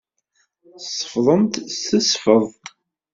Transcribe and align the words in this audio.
Tsefḍemt 0.83 1.53
s 1.75 1.77
tesfeḍt. 1.89 2.61